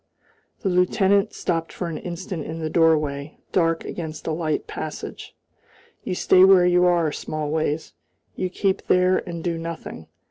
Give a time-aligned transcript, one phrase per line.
[0.61, 5.35] The lieutenant stopped for an instant in the doorway, dark against the light passage.
[6.03, 7.93] "You stay where you are, Smallways.
[8.35, 10.07] You keep there and do nothing.